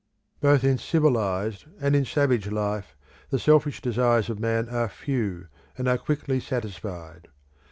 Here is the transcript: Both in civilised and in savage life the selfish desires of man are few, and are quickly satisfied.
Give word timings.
Both 0.39 0.63
in 0.63 0.79
civilised 0.79 1.65
and 1.79 1.95
in 1.95 2.05
savage 2.05 2.49
life 2.49 2.95
the 3.29 3.37
selfish 3.37 3.81
desires 3.81 4.31
of 4.31 4.39
man 4.39 4.67
are 4.67 4.89
few, 4.89 5.45
and 5.77 5.87
are 5.87 5.99
quickly 5.99 6.39
satisfied. 6.39 7.27